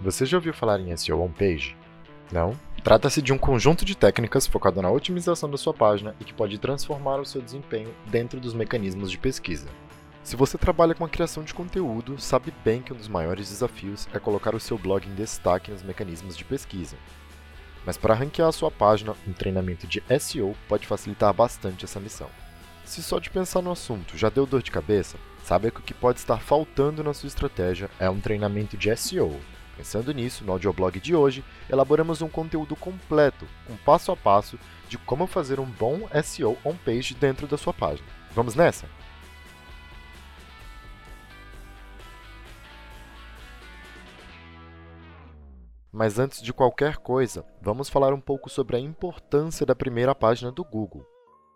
Você 0.00 0.24
já 0.24 0.36
ouviu 0.36 0.54
falar 0.54 0.78
em 0.78 0.96
SEO 0.96 1.20
on-page? 1.20 1.76
Não? 2.30 2.56
Trata-se 2.84 3.20
de 3.20 3.32
um 3.32 3.38
conjunto 3.38 3.84
de 3.84 3.96
técnicas 3.96 4.46
focado 4.46 4.80
na 4.80 4.88
otimização 4.88 5.50
da 5.50 5.56
sua 5.56 5.74
página 5.74 6.14
e 6.20 6.24
que 6.24 6.32
pode 6.32 6.56
transformar 6.56 7.18
o 7.18 7.24
seu 7.24 7.42
desempenho 7.42 7.92
dentro 8.06 8.38
dos 8.38 8.54
mecanismos 8.54 9.10
de 9.10 9.18
pesquisa. 9.18 9.66
Se 10.22 10.36
você 10.36 10.56
trabalha 10.56 10.94
com 10.94 11.04
a 11.04 11.08
criação 11.08 11.42
de 11.42 11.52
conteúdo, 11.52 12.16
sabe 12.16 12.54
bem 12.64 12.80
que 12.80 12.92
um 12.92 12.96
dos 12.96 13.08
maiores 13.08 13.48
desafios 13.48 14.08
é 14.14 14.20
colocar 14.20 14.54
o 14.54 14.60
seu 14.60 14.78
blog 14.78 15.04
em 15.04 15.14
destaque 15.16 15.72
nos 15.72 15.82
mecanismos 15.82 16.36
de 16.36 16.44
pesquisa. 16.44 16.96
Mas 17.84 17.96
para 17.96 18.14
ranquear 18.14 18.48
a 18.48 18.52
sua 18.52 18.70
página, 18.70 19.16
um 19.26 19.32
treinamento 19.32 19.84
de 19.88 20.00
SEO 20.20 20.54
pode 20.68 20.86
facilitar 20.86 21.34
bastante 21.34 21.84
essa 21.84 21.98
missão. 21.98 22.30
Se 22.84 23.02
só 23.02 23.18
de 23.18 23.30
pensar 23.30 23.62
no 23.62 23.72
assunto 23.72 24.16
já 24.16 24.28
deu 24.28 24.46
dor 24.46 24.62
de 24.62 24.70
cabeça, 24.70 25.18
saiba 25.42 25.72
que 25.72 25.80
o 25.80 25.82
que 25.82 25.92
pode 25.92 26.20
estar 26.20 26.38
faltando 26.38 27.02
na 27.02 27.12
sua 27.12 27.26
estratégia 27.26 27.90
é 27.98 28.08
um 28.08 28.20
treinamento 28.20 28.76
de 28.76 28.96
SEO, 28.96 29.34
Pensando 29.78 30.12
nisso, 30.12 30.44
no 30.44 30.50
audioblog 30.50 30.98
de 30.98 31.14
hoje, 31.14 31.44
elaboramos 31.70 32.20
um 32.20 32.28
conteúdo 32.28 32.74
completo, 32.74 33.46
um 33.70 33.76
passo 33.76 34.10
a 34.10 34.16
passo 34.16 34.58
de 34.88 34.98
como 34.98 35.24
fazer 35.24 35.60
um 35.60 35.64
bom 35.64 36.00
SEO 36.20 36.58
on-page 36.64 37.14
dentro 37.14 37.46
da 37.46 37.56
sua 37.56 37.72
página. 37.72 38.08
Vamos 38.32 38.56
nessa? 38.56 38.88
Mas 45.92 46.18
antes 46.18 46.42
de 46.42 46.52
qualquer 46.52 46.96
coisa, 46.96 47.46
vamos 47.62 47.88
falar 47.88 48.12
um 48.12 48.20
pouco 48.20 48.50
sobre 48.50 48.76
a 48.76 48.80
importância 48.80 49.64
da 49.64 49.76
primeira 49.76 50.12
página 50.12 50.50
do 50.50 50.64
Google. 50.64 51.06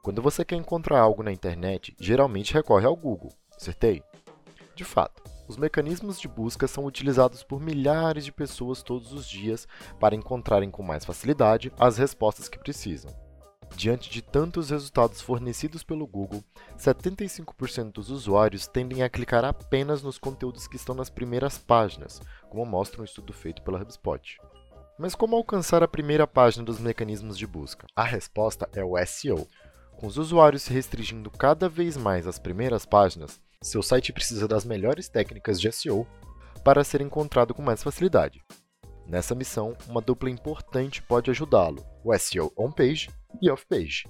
Quando 0.00 0.22
você 0.22 0.44
quer 0.44 0.56
encontrar 0.56 1.00
algo 1.00 1.24
na 1.24 1.32
internet, 1.32 1.92
geralmente 1.98 2.54
recorre 2.54 2.86
ao 2.86 2.94
Google, 2.94 3.32
acertei? 3.56 4.00
De 4.76 4.84
fato, 4.84 5.31
os 5.48 5.56
mecanismos 5.56 6.20
de 6.20 6.28
busca 6.28 6.66
são 6.66 6.84
utilizados 6.84 7.42
por 7.42 7.60
milhares 7.60 8.24
de 8.24 8.32
pessoas 8.32 8.82
todos 8.82 9.12
os 9.12 9.28
dias 9.28 9.66
para 9.98 10.14
encontrarem 10.14 10.70
com 10.70 10.82
mais 10.82 11.04
facilidade 11.04 11.72
as 11.78 11.98
respostas 11.98 12.48
que 12.48 12.58
precisam. 12.58 13.10
Diante 13.76 14.10
de 14.10 14.20
tantos 14.20 14.70
resultados 14.70 15.20
fornecidos 15.20 15.82
pelo 15.82 16.06
Google, 16.06 16.44
75% 16.78 17.92
dos 17.92 18.10
usuários 18.10 18.66
tendem 18.66 19.02
a 19.02 19.08
clicar 19.08 19.44
apenas 19.44 20.02
nos 20.02 20.18
conteúdos 20.18 20.66
que 20.66 20.76
estão 20.76 20.94
nas 20.94 21.10
primeiras 21.10 21.58
páginas, 21.58 22.20
como 22.50 22.66
mostra 22.66 23.00
um 23.00 23.04
estudo 23.04 23.32
feito 23.32 23.62
pela 23.62 23.80
HubSpot. 23.80 24.38
Mas 24.98 25.14
como 25.14 25.34
alcançar 25.34 25.82
a 25.82 25.88
primeira 25.88 26.26
página 26.26 26.64
dos 26.64 26.78
mecanismos 26.78 27.38
de 27.38 27.46
busca? 27.46 27.86
A 27.96 28.04
resposta 28.04 28.68
é 28.74 28.84
o 28.84 28.94
SEO. 29.06 29.48
Com 29.96 30.06
os 30.06 30.16
usuários 30.16 30.62
se 30.62 30.72
restringindo 30.72 31.30
cada 31.30 31.68
vez 31.68 31.96
mais 31.96 32.26
às 32.26 32.38
primeiras 32.38 32.84
páginas, 32.84 33.40
seu 33.62 33.82
site 33.82 34.12
precisa 34.12 34.48
das 34.48 34.64
melhores 34.64 35.08
técnicas 35.08 35.60
de 35.60 35.70
SEO 35.70 36.06
para 36.64 36.84
ser 36.84 37.00
encontrado 37.00 37.54
com 37.54 37.62
mais 37.62 37.82
facilidade. 37.82 38.42
Nessa 39.06 39.34
missão, 39.34 39.76
uma 39.88 40.00
dupla 40.00 40.30
importante 40.30 41.02
pode 41.02 41.30
ajudá-lo, 41.30 41.84
o 42.04 42.16
SEO 42.18 42.52
on-page 42.56 43.10
e 43.40 43.50
off-page. 43.50 44.04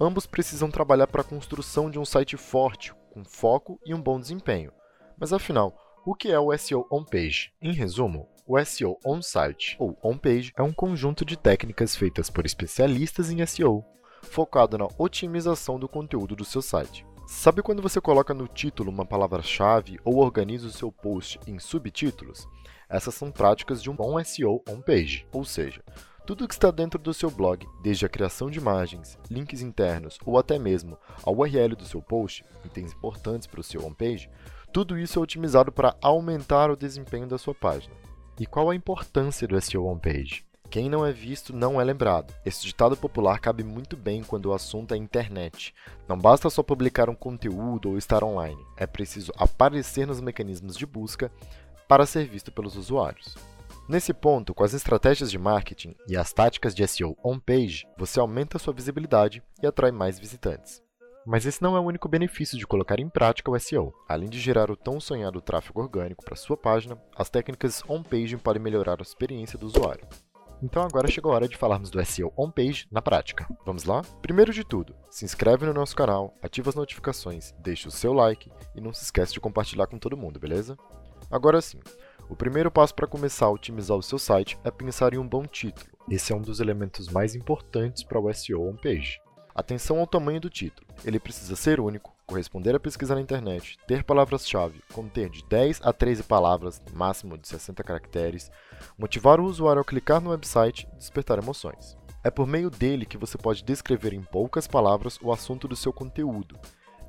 Ambos 0.00 0.26
precisam 0.26 0.70
trabalhar 0.70 1.06
para 1.06 1.22
a 1.22 1.24
construção 1.24 1.90
de 1.90 1.98
um 1.98 2.04
site 2.04 2.36
forte, 2.36 2.94
com 3.12 3.24
foco 3.24 3.80
e 3.84 3.94
um 3.94 4.00
bom 4.00 4.20
desempenho. 4.20 4.72
Mas 5.18 5.32
afinal, 5.32 5.76
o 6.04 6.14
que 6.14 6.30
é 6.30 6.38
o 6.38 6.56
SEO 6.56 6.86
on-page? 6.90 7.52
Em 7.60 7.72
resumo, 7.72 8.28
o 8.46 8.62
SEO 8.64 8.98
on-site 9.04 9.76
ou 9.78 9.98
on-page 10.02 10.52
é 10.56 10.62
um 10.62 10.72
conjunto 10.72 11.24
de 11.24 11.36
técnicas 11.36 11.96
feitas 11.96 12.30
por 12.30 12.46
especialistas 12.46 13.30
em 13.30 13.44
SEO, 13.44 13.84
focado 14.22 14.78
na 14.78 14.88
otimização 14.98 15.78
do 15.78 15.88
conteúdo 15.88 16.36
do 16.36 16.44
seu 16.44 16.62
site. 16.62 17.04
Sabe 17.30 17.62
quando 17.62 17.82
você 17.82 18.00
coloca 18.00 18.32
no 18.32 18.48
título 18.48 18.90
uma 18.90 19.04
palavra-chave 19.04 20.00
ou 20.02 20.16
organiza 20.16 20.66
o 20.66 20.72
seu 20.72 20.90
post 20.90 21.38
em 21.46 21.58
subtítulos? 21.58 22.48
Essas 22.88 23.14
são 23.14 23.30
práticas 23.30 23.82
de 23.82 23.90
um 23.90 23.94
bom 23.94 24.18
SEO 24.24 24.62
on-page, 24.66 25.26
ou 25.30 25.44
seja, 25.44 25.84
tudo 26.26 26.48
que 26.48 26.54
está 26.54 26.70
dentro 26.70 26.98
do 26.98 27.12
seu 27.12 27.30
blog, 27.30 27.66
desde 27.82 28.06
a 28.06 28.08
criação 28.08 28.50
de 28.50 28.58
imagens, 28.58 29.18
links 29.30 29.60
internos 29.60 30.18
ou 30.24 30.38
até 30.38 30.58
mesmo 30.58 30.96
a 31.22 31.30
URL 31.30 31.76
do 31.76 31.84
seu 31.84 32.00
post, 32.00 32.46
itens 32.64 32.94
importantes 32.94 33.46
para 33.46 33.60
o 33.60 33.64
seu 33.64 33.84
homepage, 33.84 34.30
tudo 34.72 34.98
isso 34.98 35.18
é 35.18 35.22
otimizado 35.22 35.70
para 35.70 35.94
aumentar 36.00 36.70
o 36.70 36.76
desempenho 36.76 37.26
da 37.26 37.36
sua 37.36 37.54
página. 37.54 37.94
E 38.40 38.46
qual 38.46 38.70
a 38.70 38.74
importância 38.74 39.46
do 39.46 39.60
SEO 39.60 39.86
on-page? 39.86 40.47
Quem 40.70 40.90
não 40.90 41.04
é 41.04 41.12
visto 41.12 41.56
não 41.56 41.80
é 41.80 41.84
lembrado. 41.84 42.34
Esse 42.44 42.66
ditado 42.66 42.94
popular 42.94 43.40
cabe 43.40 43.64
muito 43.64 43.96
bem 43.96 44.22
quando 44.22 44.46
o 44.46 44.52
assunto 44.52 44.92
é 44.92 44.98
internet. 44.98 45.74
Não 46.06 46.18
basta 46.18 46.50
só 46.50 46.62
publicar 46.62 47.08
um 47.08 47.14
conteúdo 47.14 47.90
ou 47.90 47.98
estar 47.98 48.22
online, 48.22 48.62
é 48.76 48.86
preciso 48.86 49.32
aparecer 49.36 50.06
nos 50.06 50.20
mecanismos 50.20 50.76
de 50.76 50.84
busca 50.84 51.32
para 51.88 52.04
ser 52.04 52.26
visto 52.26 52.52
pelos 52.52 52.76
usuários. 52.76 53.34
Nesse 53.88 54.12
ponto, 54.12 54.52
com 54.52 54.62
as 54.62 54.74
estratégias 54.74 55.30
de 55.30 55.38
marketing 55.38 55.94
e 56.06 56.14
as 56.14 56.34
táticas 56.34 56.74
de 56.74 56.86
SEO 56.86 57.16
on-page, 57.24 57.86
você 57.96 58.20
aumenta 58.20 58.58
sua 58.58 58.74
visibilidade 58.74 59.42
e 59.62 59.66
atrai 59.66 59.90
mais 59.90 60.18
visitantes. 60.18 60.82
Mas 61.24 61.46
esse 61.46 61.62
não 61.62 61.76
é 61.76 61.80
o 61.80 61.84
único 61.84 62.08
benefício 62.08 62.58
de 62.58 62.66
colocar 62.66 63.00
em 63.00 63.08
prática 63.08 63.50
o 63.50 63.58
SEO. 63.58 63.94
Além 64.06 64.28
de 64.28 64.38
gerar 64.38 64.70
o 64.70 64.76
tão 64.76 65.00
sonhado 65.00 65.40
tráfego 65.40 65.80
orgânico 65.80 66.22
para 66.22 66.36
sua 66.36 66.56
página, 66.56 66.98
as 67.16 67.30
técnicas 67.30 67.82
on-page 67.88 68.36
podem 68.36 68.62
melhorar 68.62 68.98
a 68.98 69.02
experiência 69.02 69.58
do 69.58 69.66
usuário. 69.66 70.06
Então 70.62 70.82
agora 70.82 71.08
chegou 71.08 71.30
a 71.30 71.36
hora 71.36 71.48
de 71.48 71.56
falarmos 71.56 71.88
do 71.90 72.04
SEO 72.04 72.32
on-page 72.36 72.86
na 72.90 73.00
prática. 73.00 73.46
Vamos 73.64 73.84
lá? 73.84 74.02
Primeiro 74.20 74.52
de 74.52 74.64
tudo, 74.64 74.94
se 75.10 75.24
inscreve 75.24 75.64
no 75.64 75.72
nosso 75.72 75.94
canal, 75.94 76.34
ativa 76.42 76.70
as 76.70 76.74
notificações, 76.74 77.54
deixa 77.60 77.88
o 77.88 77.92
seu 77.92 78.12
like 78.12 78.50
e 78.74 78.80
não 78.80 78.92
se 78.92 79.04
esquece 79.04 79.32
de 79.32 79.40
compartilhar 79.40 79.86
com 79.86 79.98
todo 79.98 80.16
mundo, 80.16 80.40
beleza? 80.40 80.76
Agora 81.30 81.60
sim, 81.60 81.78
o 82.28 82.34
primeiro 82.34 82.70
passo 82.70 82.94
para 82.94 83.06
começar 83.06 83.46
a 83.46 83.50
otimizar 83.50 83.96
o 83.96 84.02
seu 84.02 84.18
site 84.18 84.58
é 84.64 84.70
pensar 84.70 85.14
em 85.14 85.18
um 85.18 85.28
bom 85.28 85.44
título. 85.44 85.88
Esse 86.10 86.32
é 86.32 86.36
um 86.36 86.42
dos 86.42 86.58
elementos 86.58 87.08
mais 87.08 87.34
importantes 87.34 88.02
para 88.02 88.18
o 88.18 88.32
SEO 88.34 88.68
on-page. 88.68 89.20
Atenção 89.58 89.98
ao 89.98 90.06
tamanho 90.06 90.40
do 90.40 90.48
título. 90.48 90.86
Ele 91.04 91.18
precisa 91.18 91.56
ser 91.56 91.80
único, 91.80 92.14
corresponder 92.24 92.76
à 92.76 92.78
pesquisa 92.78 93.16
na 93.16 93.20
internet, 93.20 93.76
ter 93.88 94.04
palavras-chave, 94.04 94.84
conter 94.92 95.28
de 95.28 95.44
10 95.46 95.80
a 95.82 95.92
13 95.92 96.22
palavras, 96.22 96.80
máximo 96.92 97.36
de 97.36 97.48
60 97.48 97.82
caracteres, 97.82 98.52
motivar 98.96 99.40
o 99.40 99.44
usuário 99.44 99.80
ao 99.80 99.84
clicar 99.84 100.20
no 100.20 100.30
website 100.30 100.86
e 100.92 100.96
despertar 100.98 101.38
emoções. 101.38 101.98
É 102.22 102.30
por 102.30 102.46
meio 102.46 102.70
dele 102.70 103.04
que 103.04 103.18
você 103.18 103.36
pode 103.36 103.64
descrever 103.64 104.12
em 104.12 104.22
poucas 104.22 104.68
palavras 104.68 105.18
o 105.20 105.32
assunto 105.32 105.66
do 105.66 105.74
seu 105.74 105.92
conteúdo. 105.92 106.56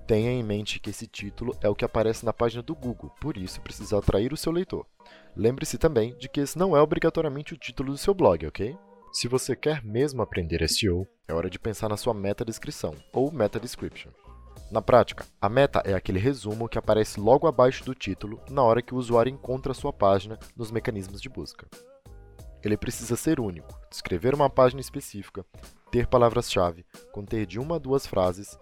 Tenha 0.08 0.32
em 0.32 0.42
mente 0.42 0.80
que 0.80 0.90
esse 0.90 1.06
título 1.06 1.56
é 1.62 1.70
o 1.70 1.76
que 1.76 1.86
aparece 1.86 2.26
na 2.26 2.34
página 2.34 2.64
do 2.64 2.74
Google, 2.74 3.12
por 3.22 3.38
isso 3.38 3.62
precisa 3.62 4.00
atrair 4.00 4.34
o 4.34 4.38
seu 4.38 4.52
leitor. 4.52 4.88
Lembre-se 5.36 5.78
também 5.78 6.18
de 6.18 6.28
que 6.28 6.40
esse 6.40 6.58
não 6.58 6.76
é 6.76 6.82
obrigatoriamente 6.82 7.54
o 7.54 7.58
título 7.58 7.92
do 7.92 7.98
seu 8.00 8.16
blog, 8.16 8.48
ok? 8.48 8.76
Se 9.12 9.28
você 9.28 9.56
quer 9.56 9.84
mesmo 9.84 10.24
aprender 10.24 10.68
SEO, 10.68 11.08
é 11.30 11.34
hora 11.34 11.50
de 11.50 11.60
pensar 11.60 11.88
na 11.88 11.96
sua 11.96 12.14
meta 12.14 12.44
descrição, 12.44 12.96
ou 13.14 13.32
meta 13.32 13.60
description. 13.60 14.10
Na 14.72 14.82
prática, 14.82 15.26
a 15.40 15.48
meta 15.48 15.82
é 15.86 15.94
aquele 15.94 16.18
resumo 16.18 16.68
que 16.68 16.78
aparece 16.78 17.20
logo 17.20 17.48
abaixo 17.48 17.86
do 17.86 17.94
título 17.94 18.42
na 18.50 18.64
hora 18.64 18.82
que 18.82 18.96
o 18.96 18.98
usuário 18.98 19.32
encontra 19.32 19.72
a 19.72 19.76
sua 19.76 19.94
página 19.94 20.40
nos 20.56 20.72
mecanismos 20.72 21.22
de 21.22 21.30
busca. 21.30 21.68
Ele 22.64 22.76
precisa 22.76 23.16
ser 23.16 23.40
único, 23.40 23.80
descrever 23.92 24.34
uma 24.34 24.50
página 24.50 24.82
específica, 24.82 25.46
ter 25.92 26.08
palavras-chave, 26.08 26.84
conter 27.12 27.46
de 27.46 27.60
uma 27.60 27.76
a 27.76 27.80
duas 27.80 28.08
frases, 28.08 28.58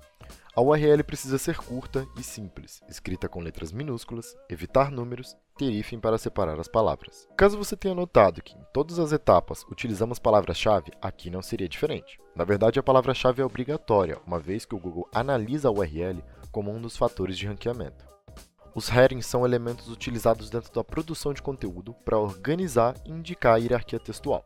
A 0.54 0.60
URL 0.60 1.02
precisa 1.04 1.38
ser 1.38 1.56
curta 1.58 2.06
e 2.18 2.22
simples, 2.22 2.80
escrita 2.88 3.28
com 3.28 3.40
letras 3.40 3.72
minúsculas, 3.72 4.34
evitar 4.48 4.90
números, 4.90 5.36
ter 5.56 5.70
hífen 5.70 5.98
para 5.98 6.18
separar 6.18 6.60
as 6.60 6.68
palavras. 6.68 7.26
Caso 7.36 7.56
você 7.56 7.76
tenha 7.76 7.94
notado 7.94 8.42
que 8.42 8.54
em 8.54 8.64
todas 8.72 8.98
as 8.98 9.12
etapas 9.12 9.64
utilizamos 9.70 10.18
palavra-chave, 10.18 10.92
aqui 11.00 11.30
não 11.30 11.42
seria 11.42 11.68
diferente. 11.68 12.20
Na 12.34 12.44
verdade, 12.44 12.78
a 12.78 12.82
palavra-chave 12.82 13.40
é 13.40 13.44
obrigatória, 13.44 14.18
uma 14.26 14.38
vez 14.38 14.64
que 14.64 14.74
o 14.74 14.78
Google 14.78 15.08
analisa 15.14 15.68
a 15.68 15.72
URL 15.72 16.22
como 16.52 16.70
um 16.70 16.80
dos 16.80 16.96
fatores 16.96 17.38
de 17.38 17.46
ranqueamento. 17.46 18.06
Os 18.74 18.88
headings 18.88 19.24
são 19.24 19.46
elementos 19.46 19.88
utilizados 19.88 20.50
dentro 20.50 20.70
da 20.70 20.84
produção 20.84 21.32
de 21.32 21.40
conteúdo 21.40 21.94
para 22.04 22.18
organizar 22.18 22.94
e 23.06 23.10
indicar 23.10 23.54
a 23.54 23.56
hierarquia 23.56 23.98
textual. 23.98 24.44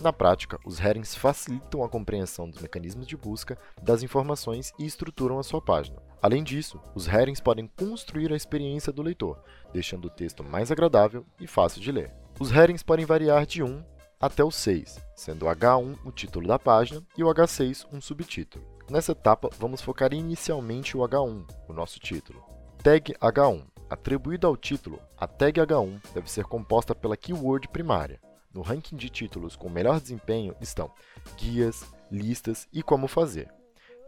Na 0.00 0.12
prática, 0.12 0.58
os 0.64 0.78
headings 0.78 1.14
facilitam 1.14 1.82
a 1.82 1.88
compreensão 1.88 2.48
dos 2.48 2.62
mecanismos 2.62 3.06
de 3.06 3.16
busca 3.16 3.58
das 3.82 4.02
informações 4.02 4.72
e 4.78 4.86
estruturam 4.86 5.38
a 5.38 5.42
sua 5.42 5.60
página. 5.60 6.00
Além 6.22 6.44
disso, 6.44 6.80
os 6.94 7.08
headings 7.08 7.40
podem 7.40 7.66
construir 7.66 8.32
a 8.32 8.36
experiência 8.36 8.92
do 8.92 9.02
leitor, 9.02 9.42
deixando 9.72 10.04
o 10.04 10.10
texto 10.10 10.44
mais 10.44 10.70
agradável 10.70 11.26
e 11.40 11.48
fácil 11.48 11.80
de 11.80 11.90
ler. 11.90 12.14
Os 12.38 12.52
headings 12.52 12.84
podem 12.84 13.04
variar 13.04 13.44
de 13.44 13.60
1 13.60 13.84
até 14.20 14.44
o 14.44 14.50
6, 14.50 15.04
sendo 15.16 15.46
o 15.46 15.48
H1 15.48 15.98
o 16.04 16.12
título 16.12 16.46
da 16.46 16.60
página 16.60 17.02
e 17.18 17.24
o 17.24 17.26
H6 17.26 17.88
um 17.92 18.00
subtítulo. 18.00 18.64
Nessa 18.88 19.10
etapa, 19.10 19.50
vamos 19.58 19.80
focar 19.80 20.14
inicialmente 20.14 20.96
o 20.96 21.00
H1, 21.00 21.44
o 21.68 21.72
nosso 21.72 21.98
título. 21.98 22.40
Tag 22.84 23.12
H1. 23.14 23.64
Atribuída 23.90 24.46
ao 24.46 24.56
título, 24.56 25.00
a 25.18 25.26
tag 25.26 25.60
H1 25.60 26.00
deve 26.14 26.30
ser 26.30 26.44
composta 26.44 26.94
pela 26.94 27.16
keyword 27.16 27.68
primária. 27.68 28.20
No 28.54 28.62
ranking 28.62 28.96
de 28.96 29.10
títulos 29.10 29.56
com 29.56 29.68
melhor 29.68 30.00
desempenho 30.00 30.54
estão 30.60 30.90
guias, 31.36 31.84
listas 32.10 32.68
e 32.72 32.80
como 32.82 33.08
fazer. 33.08 33.52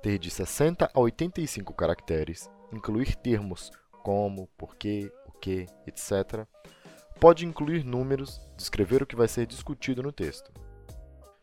Ter 0.04 0.18
de 0.18 0.30
60 0.30 0.90
a 0.92 1.00
85 1.00 1.72
caracteres, 1.72 2.50
incluir 2.70 3.16
termos 3.16 3.70
como, 4.02 4.46
porquê, 4.48 5.10
o 5.26 5.32
que, 5.32 5.66
etc. 5.86 6.46
Pode 7.18 7.46
incluir 7.46 7.86
números, 7.86 8.38
descrever 8.54 9.02
o 9.02 9.06
que 9.06 9.16
vai 9.16 9.26
ser 9.26 9.46
discutido 9.46 10.02
no 10.02 10.12
texto. 10.12 10.52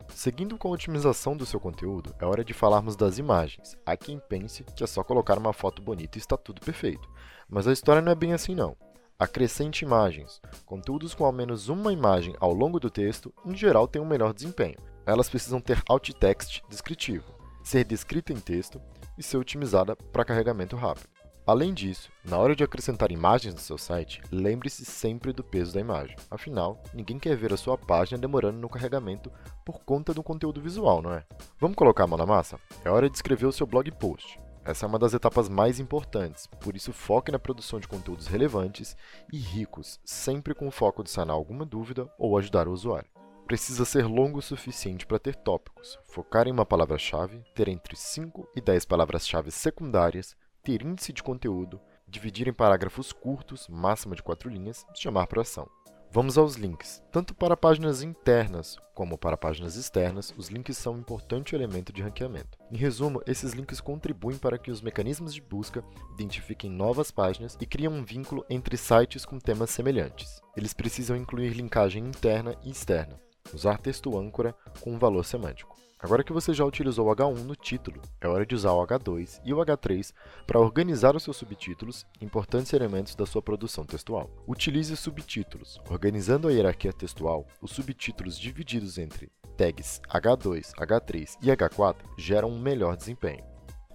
Seguindo 0.10 0.60
com 0.60 0.68
a 0.68 0.72
otimização 0.74 1.36
do 1.36 1.44
seu 1.44 1.60
conteúdo, 1.60 2.14
é 2.20 2.26
hora 2.28 2.46
de 2.46 2.54
falarmos 2.54 2.96
das 2.96 3.18
imagens. 3.18 3.76
Há 3.84 3.98
quem 3.98 4.20
pense 4.20 4.64
que 4.64 4.84
é 4.84 4.88
só 4.88 5.04
colocar 5.04 5.40
uma 5.40 5.54
foto 5.54 5.82
bonita 5.82 6.20
e 6.20 6.22
está 6.22 6.38
tudo 6.38 6.62
perfeito. 6.62 7.10
Mas 7.50 7.68
a 7.68 7.74
história 7.74 8.00
não 8.00 8.12
é 8.12 8.16
bem 8.16 8.32
assim 8.32 8.54
não. 8.54 8.78
Acrescente 9.18 9.84
imagens. 9.84 10.40
Conteúdos 10.68 11.16
com 11.16 11.26
ao 11.26 11.32
menos 11.32 11.68
uma 11.68 11.92
imagem 11.92 12.36
ao 12.40 12.54
longo 12.54 12.80
do 12.80 12.92
texto, 12.92 13.34
em 13.44 13.58
geral, 13.58 13.88
têm 13.88 14.00
um 14.00 14.08
melhor 14.08 14.36
desempenho. 14.36 14.78
Elas 15.04 15.32
precisam 15.32 15.60
ter 15.60 15.82
alt 15.90 16.12
text 16.12 16.62
descritivo, 16.70 17.41
ser 17.64 17.84
descrita 17.84 18.34
em 18.34 18.40
texto 18.40 18.82
e 19.18 19.24
ser 19.24 19.38
otimizada 19.38 19.96
para 19.96 20.26
carregamento 20.26 20.76
rápido. 20.76 21.10
Além 21.46 21.74
disso, 21.74 22.12
na 22.24 22.38
hora 22.38 22.56
de 22.56 22.64
acrescentar 22.64 23.12
imagens 23.12 23.54
no 23.54 23.60
seu 23.60 23.78
site, 23.78 24.22
lembre-se 24.32 24.86
sempre 24.86 25.34
do 25.34 25.44
peso 25.44 25.74
da 25.74 25.82
imagem. 25.82 26.16
Afinal, 26.30 26.82
ninguém 26.94 27.18
quer 27.18 27.36
ver 27.36 27.52
a 27.52 27.58
sua 27.58 27.78
página 27.78 28.18
demorando 28.18 28.60
no 28.60 28.70
carregamento 28.70 29.32
por 29.66 29.80
conta 29.80 30.14
do 30.14 30.22
conteúdo 30.22 30.62
visual, 30.62 31.02
não 31.02 31.12
é? 31.12 31.26
Vamos 31.60 31.76
colocar 31.76 32.04
a 32.04 32.08
mão 32.08 32.18
na 32.18 32.28
massa? 32.28 32.60
É 32.86 32.92
hora 32.92 33.10
de 33.10 33.16
escrever 33.16 33.48
o 33.48 33.52
seu 33.52 33.66
blog 33.66 33.90
post. 33.92 34.40
Essa 34.64 34.86
é 34.86 34.88
uma 34.88 35.00
das 35.00 35.16
etapas 35.16 35.50
mais 35.50 35.80
importantes, 35.80 36.46
por 36.46 36.76
isso 36.76 36.94
foque 36.94 37.32
na 37.32 37.40
produção 37.40 37.80
de 37.80 37.88
conteúdos 37.88 38.28
relevantes 38.28 38.96
e 39.34 39.40
ricos, 39.40 40.00
sempre 40.06 40.54
com 40.54 40.68
o 40.68 40.72
foco 40.72 41.04
de 41.04 41.10
sanar 41.10 41.36
alguma 41.36 41.66
dúvida 41.66 42.08
ou 42.20 42.38
ajudar 42.38 42.68
o 42.68 42.72
usuário. 42.72 43.10
Precisa 43.52 43.84
ser 43.84 44.06
longo 44.06 44.40
o 44.40 44.42
suficiente 44.42 45.06
para 45.06 45.20
ter 45.20 45.36
tópicos, 45.36 46.00
focar 46.06 46.48
em 46.48 46.54
uma 46.54 46.66
palavra-chave, 46.66 47.44
ter 47.54 47.68
entre 47.68 47.98
5 47.98 48.48
e 48.56 48.62
10 48.62 48.86
palavras-chave 48.86 49.52
secundárias, 49.52 50.38
ter 50.64 50.82
índice 50.82 51.12
de 51.12 51.22
conteúdo, 51.22 51.78
dividir 52.08 52.48
em 52.48 52.54
parágrafos 52.54 53.12
curtos, 53.12 53.68
máxima 53.68 54.16
de 54.16 54.24
4 54.24 54.50
linhas, 54.50 54.86
chamar 54.96 55.28
para 55.28 55.42
ação. 55.42 55.70
Vamos 56.10 56.38
aos 56.38 56.56
links. 56.56 57.04
Tanto 57.12 57.36
para 57.36 57.58
páginas 57.58 58.02
internas 58.02 58.78
como 58.96 59.18
para 59.18 59.36
páginas 59.36 59.76
externas, 59.76 60.34
os 60.38 60.48
links 60.48 60.78
são 60.78 60.94
um 60.94 61.00
importante 61.00 61.54
elemento 61.54 61.92
de 61.92 62.02
ranqueamento. 62.02 62.58
Em 62.72 62.78
resumo, 62.78 63.22
esses 63.28 63.52
links 63.52 63.82
contribuem 63.82 64.38
para 64.38 64.58
que 64.58 64.72
os 64.72 64.82
mecanismos 64.82 65.34
de 65.34 65.42
busca 65.42 65.84
identifiquem 66.14 66.72
novas 66.72 67.12
páginas 67.12 67.58
e 67.60 67.66
criem 67.66 67.90
um 67.90 68.06
vínculo 68.06 68.46
entre 68.50 68.78
sites 68.78 69.26
com 69.26 69.38
temas 69.40 69.72
semelhantes. 69.72 70.42
Eles 70.56 70.74
precisam 70.74 71.18
incluir 71.18 71.50
linkagem 71.50 72.06
interna 72.06 72.56
e 72.64 72.72
externa, 72.72 73.20
usar 73.54 73.78
texto 73.78 74.18
âncora 74.18 74.56
com 74.82 74.94
um 74.94 75.00
valor 75.00 75.24
semântico. 75.24 75.82
Agora 76.04 76.24
que 76.24 76.34
você 76.34 76.52
já 76.52 76.66
utilizou 76.66 77.08
o 77.08 77.16
H1 77.16 77.44
no 77.44 77.56
título, 77.56 78.02
é 78.20 78.28
hora 78.28 78.44
de 78.44 78.56
usar 78.56 78.72
o 78.72 78.84
H2 78.84 79.40
e 79.46 79.54
o 79.54 79.58
H3 79.58 80.12
para 80.48 80.60
organizar 80.60 81.16
os 81.16 81.22
seus 81.22 81.38
subtítulos, 81.38 82.08
importantes 82.20 82.74
elementos 82.74 83.14
da 83.14 83.28
sua 83.28 83.42
produção 83.42 83.86
textual. 83.86 84.28
Utilize 84.48 84.98
subtítulos. 84.98 85.80
Organizando 85.92 86.48
a 86.48 86.52
hierarquia 86.52 86.92
textual, 86.92 87.46
os 87.62 87.72
subtítulos 87.72 88.40
divididos 88.40 88.98
entre 88.98 89.32
tags 89.56 90.02
H2, 90.10 90.72
H3 90.74 91.38
e 91.40 91.48
H4 91.50 91.98
geram 92.18 92.50
um 92.50 92.60
melhor 92.60 92.98
desempenho. 92.98 93.44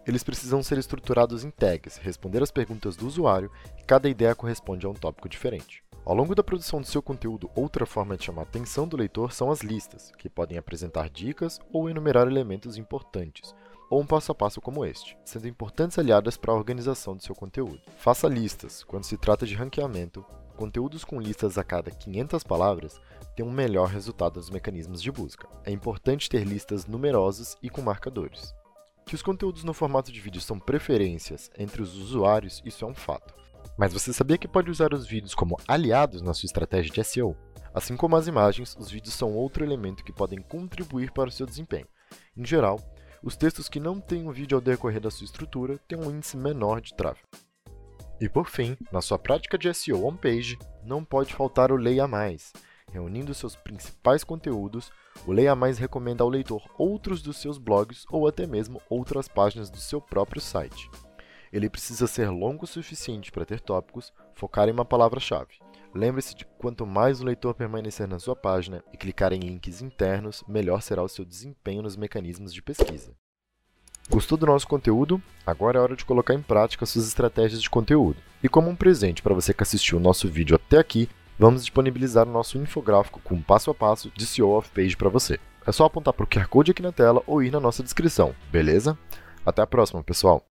Eles 0.06 0.22
precisam 0.22 0.62
ser 0.62 0.78
estruturados 0.78 1.42
em 1.42 1.50
tags, 1.50 1.96
responder 1.96 2.40
às 2.40 2.52
perguntas 2.52 2.94
do 2.94 3.08
usuário 3.08 3.50
e 3.80 3.82
cada 3.82 4.08
ideia 4.08 4.36
corresponde 4.36 4.86
a 4.86 4.88
um 4.88 4.94
tópico 4.94 5.28
diferente. 5.28 5.82
Ao 6.06 6.14
longo 6.14 6.36
da 6.36 6.44
produção 6.44 6.80
do 6.80 6.86
seu 6.86 7.02
conteúdo, 7.02 7.50
outra 7.52 7.84
forma 7.84 8.16
de 8.16 8.22
chamar 8.22 8.42
a 8.42 8.44
atenção 8.44 8.86
do 8.86 8.96
leitor 8.96 9.32
são 9.32 9.50
as 9.50 9.62
listas, 9.62 10.12
que 10.16 10.30
podem 10.30 10.56
apresentar 10.56 11.10
dicas 11.10 11.58
ou 11.72 11.90
enumerar 11.90 12.28
elementos 12.28 12.76
importantes, 12.76 13.52
ou 13.90 14.00
um 14.00 14.06
passo 14.06 14.30
a 14.30 14.34
passo 14.34 14.60
como 14.60 14.84
este, 14.84 15.18
sendo 15.24 15.48
importantes 15.48 15.98
aliadas 15.98 16.36
para 16.36 16.52
a 16.52 16.54
organização 16.54 17.16
do 17.16 17.24
seu 17.24 17.34
conteúdo. 17.34 17.80
Faça 17.98 18.28
listas. 18.28 18.84
Quando 18.84 19.02
se 19.02 19.18
trata 19.18 19.44
de 19.44 19.56
ranqueamento, 19.56 20.24
conteúdos 20.56 21.04
com 21.04 21.20
listas 21.20 21.58
a 21.58 21.64
cada 21.64 21.90
500 21.90 22.44
palavras 22.44 23.00
têm 23.34 23.44
um 23.44 23.50
melhor 23.50 23.88
resultado 23.88 24.36
nos 24.36 24.48
mecanismos 24.48 25.02
de 25.02 25.10
busca. 25.10 25.48
É 25.64 25.72
importante 25.72 26.30
ter 26.30 26.44
listas 26.44 26.86
numerosas 26.86 27.56
e 27.60 27.68
com 27.68 27.82
marcadores. 27.82 28.54
Que 29.04 29.16
os 29.16 29.22
conteúdos 29.22 29.64
no 29.64 29.74
formato 29.74 30.12
de 30.12 30.20
vídeo 30.20 30.40
são 30.40 30.60
preferências 30.60 31.50
entre 31.58 31.82
os 31.82 31.96
usuários, 31.96 32.62
isso 32.64 32.84
é 32.84 32.88
um 32.88 32.94
fato. 32.94 33.34
Mas 33.76 33.92
você 33.92 34.12
sabia 34.12 34.38
que 34.38 34.48
pode 34.48 34.70
usar 34.70 34.94
os 34.94 35.06
vídeos 35.06 35.34
como 35.34 35.58
aliados 35.68 36.22
na 36.22 36.32
sua 36.32 36.46
estratégia 36.46 36.90
de 36.90 37.04
SEO? 37.04 37.36
Assim 37.74 37.94
como 37.94 38.16
as 38.16 38.26
imagens, 38.26 38.74
os 38.78 38.90
vídeos 38.90 39.14
são 39.14 39.34
outro 39.34 39.62
elemento 39.62 40.02
que 40.02 40.12
podem 40.12 40.40
contribuir 40.40 41.12
para 41.12 41.28
o 41.28 41.32
seu 41.32 41.44
desempenho. 41.44 41.86
Em 42.34 42.44
geral, 42.44 42.80
os 43.22 43.36
textos 43.36 43.68
que 43.68 43.78
não 43.78 44.00
têm 44.00 44.26
um 44.26 44.32
vídeo 44.32 44.56
ao 44.56 44.62
decorrer 44.62 45.00
da 45.00 45.10
sua 45.10 45.26
estrutura 45.26 45.78
têm 45.86 45.98
um 45.98 46.10
índice 46.10 46.38
menor 46.38 46.80
de 46.80 46.94
tráfego. 46.94 47.28
E 48.18 48.30
por 48.30 48.48
fim, 48.48 48.78
na 48.90 49.02
sua 49.02 49.18
prática 49.18 49.58
de 49.58 49.72
SEO 49.74 50.06
on-page, 50.06 50.58
não 50.82 51.04
pode 51.04 51.34
faltar 51.34 51.70
o 51.70 51.76
Leia 51.76 52.08
Mais. 52.08 52.54
Reunindo 52.90 53.34
seus 53.34 53.56
principais 53.56 54.24
conteúdos, 54.24 54.90
o 55.26 55.32
Leia 55.32 55.54
Mais 55.54 55.76
recomenda 55.76 56.24
ao 56.24 56.30
leitor 56.30 56.62
outros 56.78 57.20
dos 57.20 57.36
seus 57.36 57.58
blogs 57.58 58.06
ou 58.10 58.26
até 58.26 58.46
mesmo 58.46 58.80
outras 58.88 59.28
páginas 59.28 59.68
do 59.68 59.78
seu 59.78 60.00
próprio 60.00 60.40
site 60.40 60.88
ele 61.56 61.70
precisa 61.70 62.06
ser 62.06 62.28
longo 62.28 62.64
o 62.64 62.66
suficiente 62.66 63.32
para 63.32 63.44
ter 63.44 63.60
tópicos, 63.60 64.12
focar 64.34 64.68
em 64.68 64.72
uma 64.72 64.84
palavra-chave. 64.84 65.58
Lembre-se 65.94 66.34
de 66.34 66.44
que 66.44 66.50
quanto 66.58 66.86
mais 66.86 67.20
o 67.20 67.24
leitor 67.24 67.54
permanecer 67.54 68.06
na 68.06 68.18
sua 68.18 68.36
página 68.36 68.84
e 68.92 68.96
clicar 68.96 69.32
em 69.32 69.40
links 69.40 69.80
internos, 69.80 70.44
melhor 70.46 70.82
será 70.82 71.02
o 71.02 71.08
seu 71.08 71.24
desempenho 71.24 71.82
nos 71.82 71.96
mecanismos 71.96 72.52
de 72.52 72.60
pesquisa. 72.60 73.12
Gostou 74.10 74.36
do 74.36 74.46
nosso 74.46 74.68
conteúdo? 74.68 75.20
Agora 75.44 75.78
é 75.78 75.82
hora 75.82 75.96
de 75.96 76.04
colocar 76.04 76.34
em 76.34 76.42
prática 76.42 76.86
suas 76.86 77.08
estratégias 77.08 77.62
de 77.62 77.70
conteúdo. 77.70 78.18
E 78.42 78.48
como 78.48 78.68
um 78.68 78.76
presente 78.76 79.22
para 79.22 79.34
você 79.34 79.54
que 79.54 79.62
assistiu 79.62 79.98
o 79.98 80.00
nosso 80.00 80.28
vídeo 80.28 80.54
até 80.54 80.78
aqui, 80.78 81.08
vamos 81.38 81.62
disponibilizar 81.62 82.28
o 82.28 82.32
nosso 82.32 82.58
infográfico 82.58 83.20
com 83.24 83.40
passo 83.40 83.70
a 83.70 83.74
passo 83.74 84.10
de 84.14 84.26
SEO 84.26 84.50
off-page 84.50 84.96
para 84.96 85.08
você. 85.08 85.40
É 85.66 85.72
só 85.72 85.86
apontar 85.86 86.14
para 86.14 86.24
o 86.24 86.28
QR 86.28 86.46
Code 86.46 86.70
aqui 86.70 86.82
na 86.82 86.92
tela 86.92 87.22
ou 87.26 87.42
ir 87.42 87.50
na 87.50 87.58
nossa 87.58 87.82
descrição, 87.82 88.34
beleza? 88.52 88.96
Até 89.44 89.62
a 89.62 89.66
próxima, 89.66 90.04
pessoal! 90.04 90.46